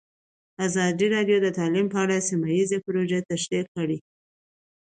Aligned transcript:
ازادي 0.65 1.07
راډیو 1.15 1.37
د 1.41 1.47
تعلیم 1.57 1.87
په 1.93 1.97
اړه 2.03 2.25
سیمه 2.29 2.47
ییزې 2.55 2.77
پروژې 2.85 3.19
تشریح 3.31 3.65
کړې. 3.75 3.97